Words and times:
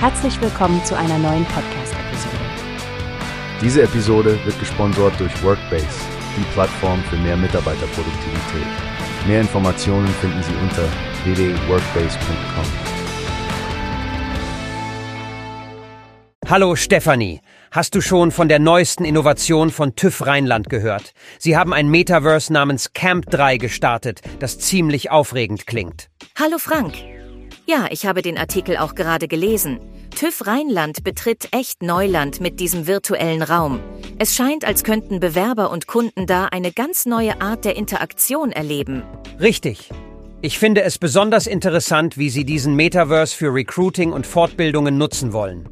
Herzlich 0.00 0.40
willkommen 0.40 0.84
zu 0.84 0.96
einer 0.96 1.18
neuen 1.18 1.44
Podcast-Episode. 1.46 2.36
Diese 3.60 3.82
Episode 3.82 4.38
wird 4.44 4.56
gesponsert 4.60 5.18
durch 5.18 5.42
Workbase, 5.42 5.88
die 6.36 6.44
Plattform 6.52 7.02
für 7.10 7.16
mehr 7.16 7.36
Mitarbeiterproduktivität. 7.36 8.68
Mehr 9.26 9.40
Informationen 9.40 10.06
finden 10.20 10.40
Sie 10.44 10.54
unter 10.62 10.84
www.workbase.com. 11.24 12.64
Hallo 16.48 16.76
Stefanie, 16.76 17.40
hast 17.72 17.96
du 17.96 18.00
schon 18.00 18.30
von 18.30 18.48
der 18.48 18.60
neuesten 18.60 19.04
Innovation 19.04 19.70
von 19.70 19.96
TÜV 19.96 20.24
Rheinland 20.24 20.70
gehört? 20.70 21.12
Sie 21.40 21.56
haben 21.56 21.72
ein 21.72 21.88
Metaverse 21.88 22.52
namens 22.52 22.92
Camp 22.92 23.28
3 23.30 23.56
gestartet, 23.56 24.20
das 24.38 24.60
ziemlich 24.60 25.10
aufregend 25.10 25.66
klingt. 25.66 26.08
Hallo 26.38 26.58
Frank. 26.58 26.94
Ja, 27.70 27.86
ich 27.90 28.06
habe 28.06 28.22
den 28.22 28.38
Artikel 28.38 28.78
auch 28.78 28.94
gerade 28.94 29.28
gelesen. 29.28 29.78
TÜV 30.16 30.46
Rheinland 30.46 31.04
betritt 31.04 31.48
echt 31.52 31.82
Neuland 31.82 32.40
mit 32.40 32.60
diesem 32.60 32.86
virtuellen 32.86 33.42
Raum. 33.42 33.80
Es 34.18 34.34
scheint, 34.34 34.64
als 34.64 34.84
könnten 34.84 35.20
Bewerber 35.20 35.70
und 35.70 35.86
Kunden 35.86 36.24
da 36.24 36.46
eine 36.46 36.72
ganz 36.72 37.04
neue 37.04 37.42
Art 37.42 37.66
der 37.66 37.76
Interaktion 37.76 38.52
erleben. 38.52 39.02
Richtig. 39.38 39.90
Ich 40.40 40.58
finde 40.58 40.80
es 40.80 40.96
besonders 40.96 41.46
interessant, 41.46 42.16
wie 42.16 42.30
Sie 42.30 42.46
diesen 42.46 42.74
Metaverse 42.74 43.36
für 43.36 43.52
Recruiting 43.52 44.12
und 44.12 44.26
Fortbildungen 44.26 44.96
nutzen 44.96 45.34
wollen. 45.34 45.68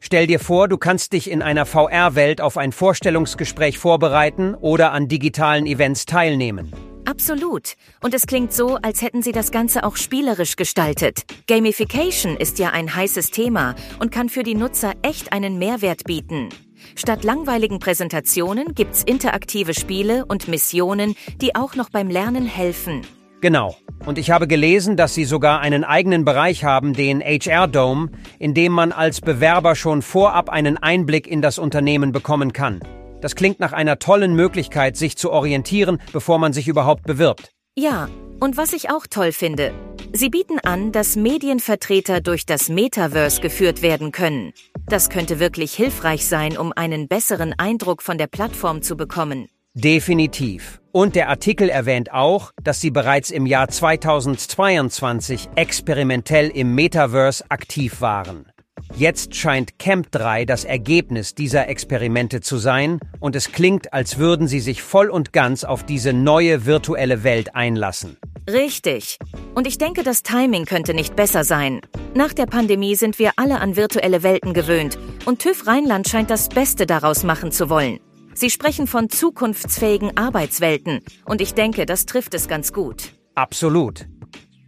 Stell 0.00 0.26
dir 0.26 0.40
vor, 0.40 0.66
du 0.66 0.78
kannst 0.78 1.12
dich 1.12 1.30
in 1.30 1.42
einer 1.42 1.64
VR-Welt 1.64 2.40
auf 2.40 2.56
ein 2.56 2.72
Vorstellungsgespräch 2.72 3.78
vorbereiten 3.78 4.56
oder 4.56 4.90
an 4.90 5.06
digitalen 5.06 5.66
Events 5.66 6.06
teilnehmen. 6.06 6.72
Absolut. 7.06 7.74
Und 8.02 8.14
es 8.14 8.26
klingt 8.26 8.52
so, 8.52 8.76
als 8.82 9.00
hätten 9.00 9.22
sie 9.22 9.32
das 9.32 9.52
Ganze 9.52 9.84
auch 9.84 9.96
spielerisch 9.96 10.56
gestaltet. 10.56 11.22
Gamification 11.46 12.36
ist 12.36 12.58
ja 12.58 12.70
ein 12.70 12.94
heißes 12.94 13.30
Thema 13.30 13.76
und 14.00 14.10
kann 14.10 14.28
für 14.28 14.42
die 14.42 14.56
Nutzer 14.56 14.92
echt 15.02 15.32
einen 15.32 15.58
Mehrwert 15.58 16.04
bieten. 16.04 16.48
Statt 16.96 17.24
langweiligen 17.24 17.78
Präsentationen 17.78 18.74
gibt's 18.74 19.04
interaktive 19.04 19.72
Spiele 19.72 20.26
und 20.26 20.48
Missionen, 20.48 21.14
die 21.40 21.54
auch 21.54 21.76
noch 21.76 21.90
beim 21.90 22.10
Lernen 22.10 22.44
helfen. 22.44 23.02
Genau. 23.40 23.76
Und 24.04 24.18
ich 24.18 24.30
habe 24.30 24.48
gelesen, 24.48 24.96
dass 24.96 25.14
Sie 25.14 25.24
sogar 25.24 25.60
einen 25.60 25.84
eigenen 25.84 26.24
Bereich 26.24 26.64
haben, 26.64 26.92
den 26.92 27.20
HR 27.20 27.68
Dome, 27.68 28.10
in 28.38 28.54
dem 28.54 28.72
man 28.72 28.92
als 28.92 29.20
Bewerber 29.20 29.74
schon 29.74 30.02
vorab 30.02 30.48
einen 30.48 30.76
Einblick 30.76 31.26
in 31.26 31.42
das 31.42 31.58
Unternehmen 31.58 32.12
bekommen 32.12 32.52
kann. 32.52 32.80
Das 33.26 33.34
klingt 33.34 33.58
nach 33.58 33.72
einer 33.72 33.98
tollen 33.98 34.36
Möglichkeit, 34.36 34.96
sich 34.96 35.16
zu 35.16 35.32
orientieren, 35.32 35.98
bevor 36.12 36.38
man 36.38 36.52
sich 36.52 36.68
überhaupt 36.68 37.02
bewirbt. 37.02 37.50
Ja, 37.74 38.08
und 38.38 38.56
was 38.56 38.72
ich 38.72 38.88
auch 38.88 39.08
toll 39.08 39.32
finde, 39.32 39.74
sie 40.12 40.30
bieten 40.30 40.60
an, 40.60 40.92
dass 40.92 41.16
Medienvertreter 41.16 42.20
durch 42.20 42.46
das 42.46 42.68
Metaverse 42.68 43.40
geführt 43.40 43.82
werden 43.82 44.12
können. 44.12 44.52
Das 44.86 45.10
könnte 45.10 45.40
wirklich 45.40 45.74
hilfreich 45.74 46.24
sein, 46.24 46.56
um 46.56 46.72
einen 46.76 47.08
besseren 47.08 47.52
Eindruck 47.58 48.00
von 48.00 48.16
der 48.16 48.28
Plattform 48.28 48.80
zu 48.80 48.96
bekommen. 48.96 49.48
Definitiv. 49.74 50.80
Und 50.92 51.16
der 51.16 51.28
Artikel 51.28 51.68
erwähnt 51.68 52.12
auch, 52.12 52.52
dass 52.62 52.80
sie 52.80 52.92
bereits 52.92 53.32
im 53.32 53.44
Jahr 53.44 53.66
2022 53.66 55.48
experimentell 55.56 56.48
im 56.48 56.76
Metaverse 56.76 57.44
aktiv 57.48 58.00
waren. 58.00 58.46
Jetzt 58.96 59.34
scheint 59.34 59.78
Camp 59.78 60.10
3 60.10 60.46
das 60.46 60.64
Ergebnis 60.64 61.34
dieser 61.34 61.68
Experimente 61.68 62.40
zu 62.40 62.56
sein 62.56 62.98
und 63.20 63.36
es 63.36 63.52
klingt, 63.52 63.92
als 63.92 64.16
würden 64.16 64.48
sie 64.48 64.60
sich 64.60 64.80
voll 64.80 65.10
und 65.10 65.34
ganz 65.34 65.64
auf 65.64 65.84
diese 65.84 66.14
neue 66.14 66.64
virtuelle 66.64 67.22
Welt 67.22 67.54
einlassen. 67.54 68.16
Richtig. 68.50 69.18
Und 69.54 69.66
ich 69.66 69.76
denke, 69.76 70.02
das 70.02 70.22
Timing 70.22 70.64
könnte 70.64 70.94
nicht 70.94 71.14
besser 71.14 71.44
sein. 71.44 71.82
Nach 72.14 72.32
der 72.32 72.46
Pandemie 72.46 72.94
sind 72.94 73.18
wir 73.18 73.32
alle 73.36 73.60
an 73.60 73.76
virtuelle 73.76 74.22
Welten 74.22 74.54
gewöhnt 74.54 74.98
und 75.26 75.42
TÜV 75.42 75.66
Rheinland 75.66 76.08
scheint 76.08 76.30
das 76.30 76.48
Beste 76.48 76.86
daraus 76.86 77.22
machen 77.22 77.52
zu 77.52 77.68
wollen. 77.68 78.00
Sie 78.32 78.48
sprechen 78.48 78.86
von 78.86 79.10
zukunftsfähigen 79.10 80.16
Arbeitswelten 80.16 81.02
und 81.26 81.42
ich 81.42 81.52
denke, 81.52 81.84
das 81.84 82.06
trifft 82.06 82.32
es 82.32 82.48
ganz 82.48 82.72
gut. 82.72 83.12
Absolut. 83.34 84.06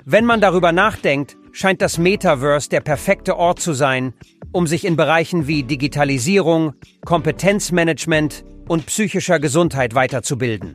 Wenn 0.05 0.27
man 0.27 0.43
darüber 0.43 0.73
nachdenkt, 0.73 1.39
scheint 1.53 1.83
das 1.83 1.99
Metaverse 1.99 2.69
der 2.69 2.81
perfekte 2.81 3.37
Ort 3.37 3.61
zu 3.61 3.73
sein, 3.73 4.15
um 4.53 4.67
sich 4.67 4.85
in 4.85 4.97
Bereichen 4.97 5.47
wie 5.47 5.63
Digitalisierung, 5.63 6.75
Kompetenzmanagement 7.05 8.45
und 8.69 8.87
psychischer 8.87 9.41
Gesundheit 9.41 9.95
weiterzubilden. 9.95 10.73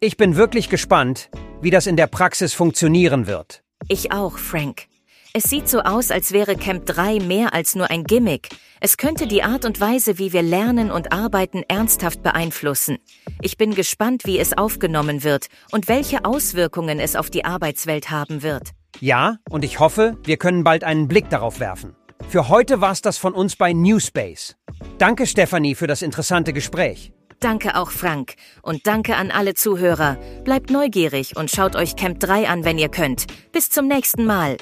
Ich 0.00 0.16
bin 0.16 0.36
wirklich 0.36 0.68
gespannt, 0.68 1.30
wie 1.62 1.70
das 1.70 1.86
in 1.86 1.96
der 1.96 2.06
Praxis 2.06 2.52
funktionieren 2.52 3.26
wird. 3.26 3.62
Ich 3.88 4.12
auch, 4.12 4.38
Frank. 4.38 4.86
Es 5.32 5.44
sieht 5.44 5.68
so 5.68 5.80
aus, 5.80 6.10
als 6.10 6.32
wäre 6.32 6.56
Camp 6.56 6.86
3 6.86 7.20
mehr 7.20 7.52
als 7.52 7.74
nur 7.74 7.90
ein 7.90 8.04
Gimmick. 8.04 8.48
Es 8.80 8.96
könnte 8.96 9.26
die 9.26 9.42
Art 9.42 9.64
und 9.64 9.80
Weise, 9.80 10.18
wie 10.18 10.32
wir 10.32 10.42
lernen 10.42 10.90
und 10.90 11.12
arbeiten, 11.12 11.62
ernsthaft 11.68 12.22
beeinflussen. 12.22 12.98
Ich 13.42 13.58
bin 13.58 13.74
gespannt, 13.74 14.22
wie 14.24 14.38
es 14.38 14.56
aufgenommen 14.56 15.24
wird 15.24 15.48
und 15.72 15.88
welche 15.88 16.24
Auswirkungen 16.24 17.00
es 17.00 17.16
auf 17.16 17.28
die 17.28 17.44
Arbeitswelt 17.44 18.10
haben 18.10 18.42
wird. 18.42 18.70
Ja, 19.00 19.36
und 19.50 19.64
ich 19.64 19.78
hoffe, 19.78 20.16
wir 20.24 20.36
können 20.36 20.64
bald 20.64 20.84
einen 20.84 21.08
Blick 21.08 21.28
darauf 21.28 21.60
werfen. 21.60 21.94
Für 22.28 22.48
heute 22.48 22.80
war's 22.80 23.02
das 23.02 23.18
von 23.18 23.34
uns 23.34 23.56
bei 23.56 23.72
Newspace. 23.72 24.56
Danke, 24.98 25.26
Stefanie, 25.26 25.74
für 25.74 25.86
das 25.86 26.02
interessante 26.02 26.52
Gespräch. 26.52 27.12
Danke 27.40 27.76
auch, 27.76 27.90
Frank. 27.90 28.34
Und 28.62 28.86
danke 28.86 29.16
an 29.16 29.30
alle 29.30 29.54
Zuhörer. 29.54 30.16
Bleibt 30.44 30.70
neugierig 30.70 31.36
und 31.36 31.50
schaut 31.50 31.76
euch 31.76 31.96
Camp 31.96 32.18
3 32.20 32.48
an, 32.48 32.64
wenn 32.64 32.78
ihr 32.78 32.88
könnt. 32.88 33.26
Bis 33.52 33.68
zum 33.68 33.86
nächsten 33.86 34.24
Mal. 34.24 34.56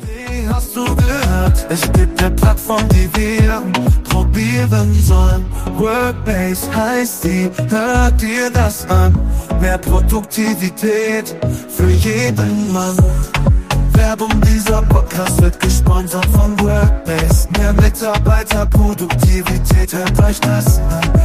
Wie 0.00 0.46
hast 0.46 0.76
du 0.76 0.84
gehört? 0.84 1.66
Es 1.70 1.90
gibt 1.92 2.22
eine 2.22 2.34
Plattform, 2.34 2.86
die 2.90 3.08
wir 3.16 3.62
probieren 4.38 4.94
sollen. 5.02 5.44
Workbase 5.76 6.74
heißt 6.74 7.24
die, 7.24 7.50
hört 7.70 8.22
dir 8.22 8.50
das 8.50 8.88
an. 8.88 9.12
Mehr 9.60 9.76
Produktivität 9.78 11.34
für 11.68 11.90
jeden 11.90 12.72
Mann. 12.72 12.96
Werbung 13.94 14.30
dieser 14.42 14.82
Podcast 14.82 15.42
wird 15.42 15.58
gesponsert 15.58 16.26
von 16.26 16.56
Workbase. 16.60 17.48
Mehr 17.58 17.72
Mitarbeiterproduktivität, 17.72 19.92
hört 19.92 20.22
euch 20.22 20.38
das 20.40 20.78
an. 20.78 21.17